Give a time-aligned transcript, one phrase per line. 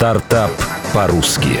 [0.00, 0.50] Стартап
[0.94, 1.58] по-русски.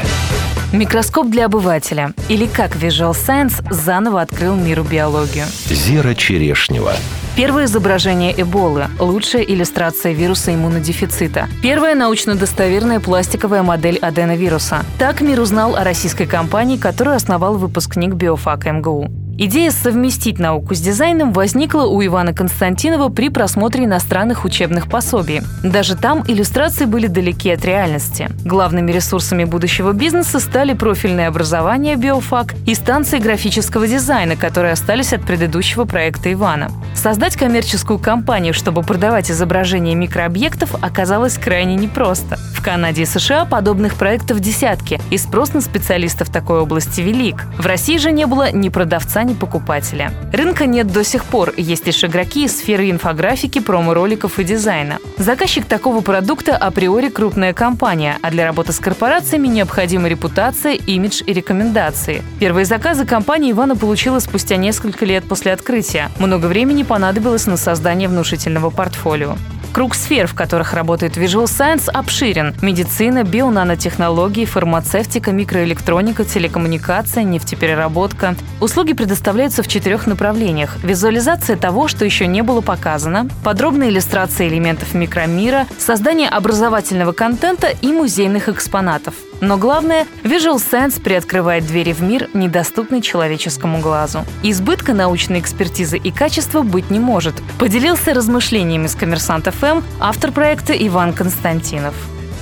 [0.72, 2.14] Микроскоп для обывателя.
[2.30, 5.44] Или как Visual Science заново открыл миру биологию.
[5.66, 6.94] Зера Черешнева.
[7.36, 8.86] Первое изображение Эболы.
[8.98, 11.48] Лучшая иллюстрация вируса иммунодефицита.
[11.62, 14.86] Первая научно-достоверная пластиковая модель аденовируса.
[14.98, 19.19] Так мир узнал о российской компании, которую основал выпускник биофака МГУ.
[19.42, 25.40] Идея совместить науку с дизайном возникла у Ивана Константинова при просмотре иностранных учебных пособий.
[25.64, 28.28] Даже там иллюстрации были далеки от реальности.
[28.44, 35.22] Главными ресурсами будущего бизнеса стали профильное образование биофак и станции графического дизайна, которые остались от
[35.22, 36.70] предыдущего проекта Ивана.
[36.94, 42.36] Создать коммерческую компанию, чтобы продавать изображения микрообъектов, оказалось крайне непросто.
[42.54, 47.46] В Канаде и США подобных проектов десятки, и спрос на специалистов такой области велик.
[47.56, 50.12] В России же не было ни продавца, ни покупателя.
[50.32, 54.98] Рынка нет до сих пор, есть лишь игроки из сферы инфографики, промо-роликов и дизайна.
[55.16, 61.32] Заказчик такого продукта априори крупная компания, а для работы с корпорациями необходима репутация, имидж и
[61.32, 62.22] рекомендации.
[62.38, 66.10] Первые заказы компания Ивана получила спустя несколько лет после открытия.
[66.18, 69.36] Много времени понадобилось на создание внушительного портфолио.
[69.72, 72.54] Круг сфер, в которых работает Visual Science, обширен.
[72.60, 78.34] Медицина, бионанотехнологии, фармацевтика, микроэлектроника, телекоммуникация, нефтепереработка.
[78.60, 80.76] Услуги предоставляются в четырех направлениях.
[80.82, 87.92] Визуализация того, что еще не было показано, подробная иллюстрация элементов микромира, создание образовательного контента и
[87.92, 89.14] музейных экспонатов.
[89.40, 94.24] Но главное, Visual Sense приоткрывает двери в мир, недоступный человеческому глазу.
[94.42, 97.34] Избытка научной экспертизы и качества быть не может.
[97.58, 101.94] Поделился размышлениями с коммерсант ФМ автор проекта Иван Константинов.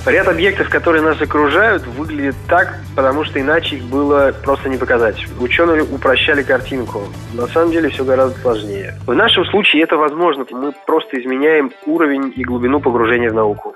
[0.05, 5.17] Ряд объектов, которые нас окружают, выглядит так, потому что иначе их было просто не показать.
[5.39, 7.03] Ученые упрощали картинку.
[7.33, 8.97] На самом деле все гораздо сложнее.
[9.05, 10.45] В нашем случае это возможно.
[10.51, 13.75] Мы просто изменяем уровень и глубину погружения в науку.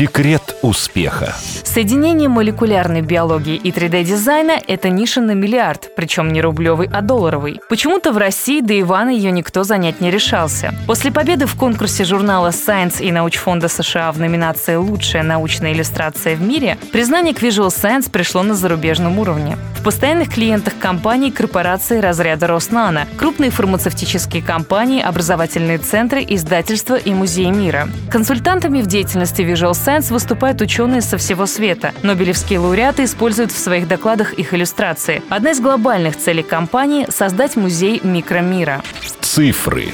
[0.00, 1.34] Секрет успеха.
[1.62, 7.60] Соединение молекулярной биологии и 3D-дизайна– это ниша на миллиард, причем не рублевый, а долларовый.
[7.68, 10.74] Почему-то в России до Ивана ее никто занять не решался.
[10.86, 16.40] После победы в конкурсе журнала Science и научфонда США в номинации «Лучшая научная иллюстрация в
[16.40, 19.58] мире», признание к Visual Science пришло на зарубежном уровне.
[19.80, 27.50] В постоянных клиентах компаний корпорации разряда Роснано, крупные фармацевтические компании, образовательные центры, издательства и музеи
[27.50, 27.88] мира.
[28.10, 31.92] Консультантами в деятельности Visual Science выступают ученые со всего света.
[32.04, 35.20] Нобелевские лауреаты используют в своих докладах их иллюстрации.
[35.28, 38.82] Одна из глобальных целей компании– создать музей микромира.
[39.20, 39.88] Цифры.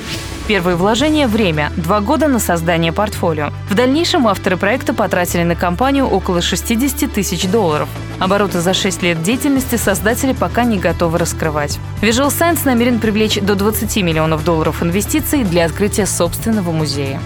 [0.48, 1.72] Первое вложение– время.
[1.78, 3.52] Два года на создание портфолио.
[3.70, 7.88] В дальнейшем авторы проекта потратили на компанию около 60 тысяч долларов.
[8.18, 11.78] Обороты за 6 лет деятельности создатели пока не готовы раскрывать.
[12.02, 17.18] Visual Science намерен привлечь до 20 миллионов долларов инвестиций для открытия собственного музея.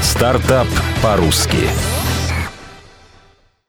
[0.00, 0.68] Стартап
[1.02, 1.68] по-русски.